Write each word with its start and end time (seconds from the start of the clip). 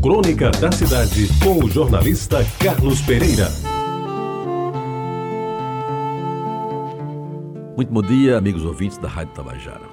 Crônica 0.00 0.52
da 0.52 0.70
Cidade, 0.70 1.28
com 1.42 1.64
o 1.64 1.68
jornalista 1.68 2.46
Carlos 2.60 3.00
Pereira. 3.00 3.48
Muito 7.76 7.92
bom 7.92 8.02
dia, 8.02 8.38
amigos 8.38 8.64
ouvintes 8.64 8.96
da 8.98 9.08
Rádio 9.08 9.34
Tabajara. 9.34 9.88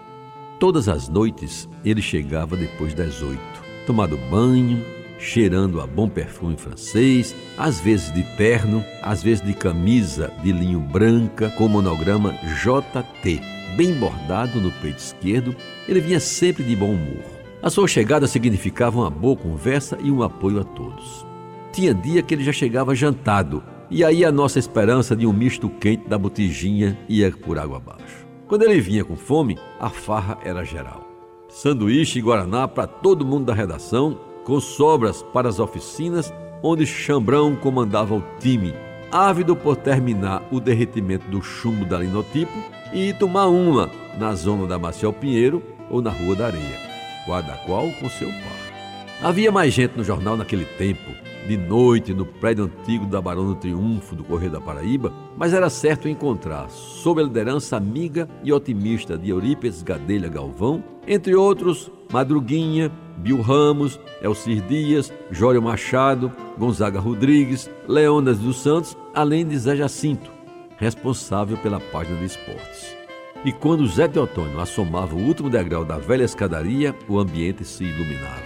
Todas 0.60 0.88
as 0.88 1.10
noites 1.10 1.68
ele 1.83 2.04
chegava 2.04 2.55
depois 2.55 2.94
das 2.94 3.23
oito, 3.23 3.63
tomado 3.88 4.15
banho, 4.29 4.86
cheirando 5.18 5.81
a 5.81 5.87
bom 5.87 6.08
perfume 6.08 6.56
francês, 6.56 7.35
às 7.58 7.79
vezes 7.79 8.13
de 8.13 8.22
terno, 8.37 8.85
às 9.01 9.24
vezes 9.24 9.44
de 9.44 9.56
camisa 9.56 10.31
de 10.44 10.51
linho 10.51 10.81
branca 10.81 11.49
com 11.58 11.67
monograma 11.67 12.31
JT, 12.63 13.42
bem 13.76 13.94
bordado 13.96 14.62
no 14.62 14.72
peito 14.72 14.99
esquerdo. 14.99 15.56
Ele 15.87 15.99
vinha 15.99 16.20
sempre 16.20 16.63
de 16.63 16.76
bom 16.76 16.91
humor. 16.91 17.34
A 17.66 17.70
sua 17.72 17.88
chegada 17.88 18.27
significava 18.27 19.00
uma 19.00 19.09
boa 19.09 19.36
conversa 19.36 19.98
e 20.04 20.12
um 20.12 20.22
apoio 20.22 20.59
a 20.59 20.64
todos. 20.64 21.26
Tinha 21.73 21.96
dia 21.96 22.22
que 22.22 22.36
ele 22.36 22.44
já 22.44 22.54
chegava 22.54 22.94
jantado, 22.94 23.64
e 23.90 24.04
aí 24.04 24.23
a 24.23 24.32
nossa 24.32 24.60
esperança 24.60 25.16
de 25.16 25.26
um 25.26 25.34
misto 25.34 25.68
quente 25.68 26.08
da 26.08 26.16
botijinha 26.16 26.96
ia 27.09 27.32
por 27.32 27.58
água 27.58 27.78
abaixo. 27.78 28.28
Quando 28.48 28.62
ele 28.62 28.80
vinha 28.80 29.04
com 29.04 29.16
fome, 29.16 29.58
a 29.80 29.90
farra 29.90 30.38
era 30.46 30.64
geral. 30.64 31.09
Sanduíche 31.50 32.20
e 32.20 32.22
guaraná 32.22 32.68
para 32.68 32.86
todo 32.86 33.26
mundo 33.26 33.46
da 33.46 33.54
redação 33.56 34.16
com 34.44 34.59
sobras 34.59 35.23
para 35.34 35.50
as 35.50 35.59
oficinas 35.59 36.32
onde 36.62 36.86
Chambrão 36.86 37.56
comandava 37.56 38.14
o 38.14 38.23
time, 38.40 38.76
ávido 39.12 39.56
por 39.56 39.76
terminar 39.76 40.48
o 40.52 40.59
derretimento 40.59 41.28
do 41.32 41.42
chumbo 41.42 41.84
da 41.84 41.98
linotipo 41.98 42.54
e 42.94 43.12
tomar 43.14 43.48
uma 43.48 43.90
na 44.20 44.36
zona 44.36 44.68
da 44.68 44.78
Marcial 44.78 45.12
Pinheiro 45.12 45.64
ou 45.90 46.00
na 46.00 46.12
Rua 46.12 46.36
da 46.36 46.45
Areia, 46.45 46.95
guarda 47.26 47.54
qual 47.66 47.92
com 47.94 48.10
seu 48.10 48.28
par. 48.28 48.76
Havia 49.22 49.52
mais 49.52 49.74
gente 49.74 49.98
no 49.98 50.04
jornal 50.04 50.36
naquele 50.36 50.66
tempo, 50.66 51.12
de 51.48 51.56
noite 51.56 52.14
no 52.14 52.26
prédio 52.26 52.66
antigo 52.66 53.06
da 53.06 53.22
Barão 53.22 53.46
do 53.46 53.56
Triunfo 53.56 54.16
do 54.16 54.23
Correio 54.23 54.52
da 54.52 54.59
Paraíba, 54.59 55.14
mas 55.38 55.54
era 55.54 55.70
certo 55.70 56.09
encontrar, 56.09 56.70
sob 56.70 57.22
a 57.22 57.23
liderança 57.23 57.78
amiga 57.78 58.28
e 58.44 58.52
otimista 58.52 59.17
de 59.17 59.30
Eurípides 59.30 59.84
Gadelha 59.84 60.28
Galvão, 60.28 60.84
entre 61.08 61.36
outros, 61.36 61.92
Madruguinha, 62.12 62.92
Bill 63.17 63.42
Ramos, 63.42 64.00
Elcir 64.22 64.62
Dias, 64.62 65.14
Jório 65.32 65.62
Machado, 65.62 66.32
Gonzaga 66.58 67.00
Rodrigues, 67.00 67.70
Leonas 67.88 68.39
dos 68.39 68.58
Santos, 68.62 68.98
além 69.14 69.45
de 69.45 69.58
Zé 69.58 69.76
Jacinto, 69.76 70.32
responsável 70.78 71.58
pela 71.58 71.80
página 71.80 72.17
de 72.20 72.26
esportes. 72.26 73.05
E 73.46 73.52
quando 73.52 73.86
Zé 73.86 74.08
Teotônio 74.08 74.60
assomava 74.60 75.14
o 75.14 75.20
último 75.20 75.52
degrau 75.52 75.86
da 75.86 76.00
velha 76.00 76.24
escadaria, 76.24 76.96
o 77.08 77.20
ambiente 77.20 77.64
se 77.64 77.84
iluminava. 77.84 78.42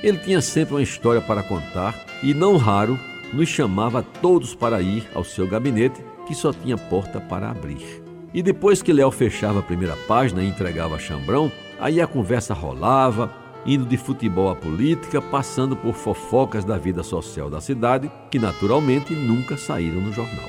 Ele 0.00 0.16
tinha 0.18 0.40
sempre 0.40 0.74
uma 0.74 0.82
história 0.82 1.20
para 1.20 1.42
contar 1.42 2.06
e, 2.22 2.32
não 2.32 2.56
raro, 2.56 2.96
nos 3.32 3.48
chamava 3.48 4.00
todos 4.00 4.54
para 4.54 4.80
ir 4.80 5.08
ao 5.12 5.24
seu 5.24 5.48
gabinete, 5.48 6.00
que 6.24 6.36
só 6.36 6.52
tinha 6.52 6.78
porta 6.78 7.20
para 7.20 7.50
abrir. 7.50 8.00
E 8.32 8.42
depois 8.42 8.80
que 8.80 8.92
Léo 8.92 9.10
fechava 9.10 9.58
a 9.58 9.62
primeira 9.62 9.96
página 10.06 10.40
e 10.40 10.48
entregava 10.48 10.94
a 10.94 11.00
Chambrão, 11.00 11.50
aí 11.80 12.00
a 12.00 12.06
conversa 12.06 12.54
rolava, 12.54 13.34
indo 13.66 13.84
de 13.84 13.96
futebol 13.96 14.50
à 14.50 14.54
política, 14.54 15.20
passando 15.20 15.74
por 15.74 15.94
fofocas 15.94 16.64
da 16.64 16.78
vida 16.78 17.02
social 17.02 17.50
da 17.50 17.60
cidade, 17.60 18.08
que 18.30 18.38
naturalmente 18.38 19.14
nunca 19.14 19.56
saíram 19.56 20.00
no 20.00 20.12
jornal. 20.12 20.48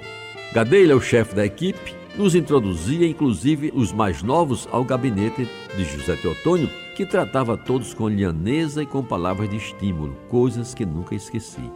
Gadelha, 0.54 0.96
o 0.96 1.02
chefe 1.02 1.34
da 1.34 1.44
equipe, 1.44 2.05
nos 2.18 2.36
introduzia 2.36 3.08
inclusive 3.08 3.72
os 3.76 3.92
mais 3.92 4.24
novos 4.24 4.68
ao 4.72 4.84
gabinete 4.84 5.48
de 5.76 5.84
José 5.84 6.16
Teotônio, 6.16 6.70
que 6.96 7.06
tratava 7.06 7.58
todos 7.58 7.94
com 7.94 8.08
lhaneza 8.08 8.84
e 8.84 8.86
com 8.86 9.04
palavras 9.04 9.50
de 9.50 9.58
estímulo, 9.58 10.16
coisas 10.30 10.74
que 10.74 10.86
nunca 10.86 11.14
esqueci. 11.14 11.70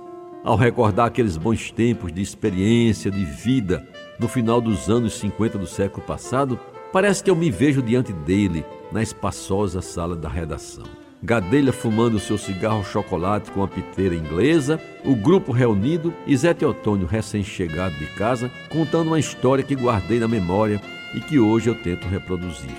Ao 0.44 0.56
recordar 0.56 1.08
aqueles 1.08 1.36
bons 1.36 1.72
tempos 1.72 2.14
de 2.14 2.22
experiência, 2.22 3.12
de 3.12 3.26
vida, 3.26 3.86
no 4.18 4.28
final 4.28 4.62
dos 4.62 4.90
anos 4.90 5.20
50 5.20 5.58
do 5.58 5.68
século 5.68 6.06
passado, 6.06 6.58
parece 6.94 7.24
que 7.24 7.30
eu 7.30 7.36
me 7.36 7.52
vejo 7.52 7.82
diante 7.82 8.14
dele, 8.14 8.66
na 8.92 9.04
espaçosa 9.04 9.82
sala 9.82 10.16
da 10.16 10.30
redação. 10.30 10.99
Gadelha 11.22 11.74
fumando 11.74 12.18
seu 12.18 12.38
cigarro 12.38 12.84
chocolate 12.84 13.52
com 13.52 13.62
a 13.62 13.68
piteira 13.68 14.16
inglesa, 14.16 14.80
o 15.04 15.14
grupo 15.14 15.52
reunido 15.52 16.14
e 16.26 16.36
Zé 16.36 16.54
Teotônio 16.54 17.06
recém-chegado 17.06 17.94
de 17.96 18.06
casa 18.06 18.50
contando 18.70 19.08
uma 19.08 19.20
história 19.20 19.64
que 19.64 19.76
guardei 19.76 20.18
na 20.18 20.30
memória 20.30 20.82
e 21.14 21.20
que 21.20 21.38
hoje 21.38 21.70
eu 21.70 21.76
tento 21.76 22.08
reproduzir. 22.08 22.78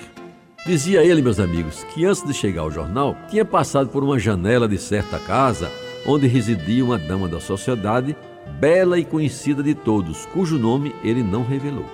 Dizia 0.67 1.05
ele, 1.05 1.21
meus 1.21 1.39
amigos, 1.39 1.85
que 1.93 2.07
antes 2.07 2.23
de 2.23 2.33
chegar 2.33 2.63
ao 2.63 2.71
jornal, 2.71 3.15
tinha 3.29 3.45
passado 3.45 3.91
por 3.91 4.03
uma 4.03 4.19
janela 4.19 4.67
de 4.67 4.79
certa 4.79 5.19
casa 5.19 5.71
onde 6.07 6.27
residia 6.27 6.85
uma 6.85 6.99
dama 6.99 7.29
da 7.29 7.41
sociedade, 7.41 8.17
bela 8.59 8.99
e 8.99 9.05
conhecida 9.05 9.63
de 9.63 9.75
todos, 9.75 10.25
cujo 10.27 10.59
nome 10.59 10.95
ele 11.05 11.23
não 11.23 11.45
revelou. 11.45 11.87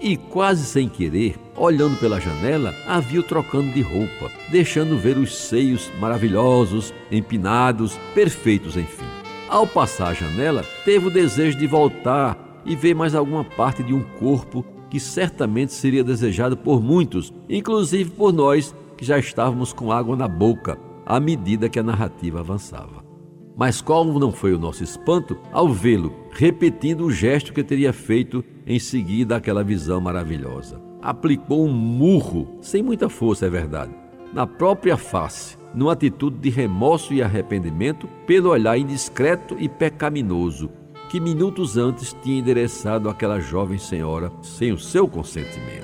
E 0.00 0.16
quase 0.18 0.66
sem 0.66 0.86
querer, 0.86 1.36
olhando 1.56 1.98
pela 1.98 2.20
janela, 2.20 2.74
a 2.86 3.00
viu 3.00 3.22
trocando 3.22 3.72
de 3.72 3.80
roupa, 3.80 4.30
deixando 4.50 4.98
ver 4.98 5.16
os 5.16 5.36
seios 5.36 5.90
maravilhosos, 6.00 6.92
empinados, 7.10 7.98
perfeitos, 8.14 8.76
enfim. 8.76 9.04
Ao 9.48 9.66
passar 9.66 10.08
a 10.08 10.14
janela, 10.14 10.64
teve 10.84 11.06
o 11.06 11.10
desejo 11.10 11.58
de 11.58 11.66
voltar 11.66 12.62
e 12.64 12.74
ver 12.74 12.94
mais 12.94 13.14
alguma 13.14 13.44
parte 13.44 13.82
de 13.82 13.92
um 13.92 14.02
corpo 14.18 14.64
que 14.90 14.98
certamente 14.98 15.72
seria 15.72 16.04
desejado 16.04 16.56
por 16.56 16.82
muitos, 16.82 17.32
inclusive 17.48 18.10
por 18.10 18.32
nós 18.32 18.74
que 18.96 19.04
já 19.04 19.18
estávamos 19.18 19.72
com 19.72 19.92
água 19.92 20.16
na 20.16 20.28
boca 20.28 20.78
à 21.04 21.20
medida 21.20 21.68
que 21.68 21.78
a 21.78 21.82
narrativa 21.82 22.40
avançava. 22.40 23.13
Mas 23.56 23.80
qual 23.80 24.04
não 24.04 24.32
foi 24.32 24.52
o 24.52 24.58
nosso 24.58 24.82
espanto 24.82 25.38
ao 25.52 25.68
vê-lo 25.68 26.12
repetindo 26.30 27.04
o 27.04 27.12
gesto 27.12 27.52
que 27.52 27.62
teria 27.62 27.92
feito 27.92 28.44
em 28.66 28.78
seguida 28.78 29.36
àquela 29.36 29.62
visão 29.62 30.00
maravilhosa 30.00 30.84
aplicou 31.04 31.66
um 31.66 31.72
murro, 31.72 32.48
sem 32.62 32.82
muita 32.82 33.10
força, 33.10 33.44
é 33.44 33.50
verdade, 33.50 33.94
na 34.32 34.46
própria 34.46 34.96
face, 34.96 35.58
numa 35.74 35.92
atitude 35.92 36.38
de 36.38 36.48
remorso 36.48 37.12
e 37.12 37.22
arrependimento 37.22 38.08
pelo 38.26 38.48
olhar 38.48 38.78
indiscreto 38.78 39.54
e 39.58 39.68
pecaminoso 39.68 40.70
que 41.10 41.20
minutos 41.20 41.76
antes 41.76 42.16
tinha 42.22 42.38
endereçado 42.38 43.08
àquela 43.10 43.38
jovem 43.38 43.78
senhora 43.78 44.32
sem 44.42 44.72
o 44.72 44.78
seu 44.78 45.06
consentimento. 45.06 45.83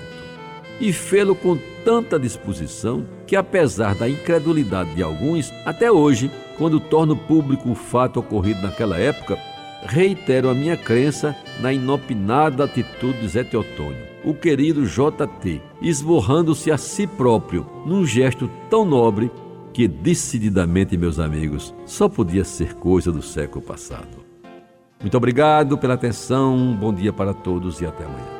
E 0.80 0.92
fê-lo 0.92 1.34
com 1.34 1.58
tanta 1.84 2.18
disposição 2.18 3.06
que, 3.26 3.36
apesar 3.36 3.94
da 3.94 4.08
incredulidade 4.08 4.94
de 4.94 5.02
alguns, 5.02 5.52
até 5.64 5.92
hoje, 5.92 6.30
quando 6.56 6.80
torno 6.80 7.14
público 7.14 7.70
o 7.70 7.74
fato 7.74 8.18
ocorrido 8.18 8.62
naquela 8.62 8.96
época, 8.96 9.38
reitero 9.82 10.48
a 10.48 10.54
minha 10.54 10.76
crença 10.76 11.36
na 11.60 11.72
inopinada 11.72 12.64
atitude 12.64 13.20
de 13.20 13.28
Zé 13.28 13.44
Teotônio 13.44 14.10
o 14.24 14.34
querido 14.34 14.86
JT, 14.86 15.62
esborrando-se 15.80 16.70
a 16.70 16.76
si 16.76 17.06
próprio 17.06 17.66
num 17.86 18.04
gesto 18.04 18.50
tão 18.68 18.84
nobre 18.84 19.30
que, 19.72 19.86
decididamente, 19.86 20.96
meus 20.96 21.18
amigos, 21.18 21.74
só 21.86 22.08
podia 22.08 22.44
ser 22.44 22.74
coisa 22.74 23.10
do 23.10 23.22
século 23.22 23.64
passado. 23.64 24.24
Muito 25.00 25.16
obrigado 25.16 25.78
pela 25.78 25.94
atenção, 25.94 26.76
bom 26.78 26.92
dia 26.92 27.12
para 27.12 27.32
todos 27.32 27.80
e 27.80 27.86
até 27.86 28.04
amanhã. 28.04 28.39